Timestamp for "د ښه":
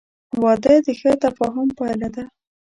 0.85-1.11